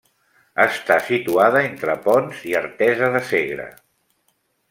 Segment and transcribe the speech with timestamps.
[0.63, 3.69] Està situada entre Ponts i Artesa de Segre.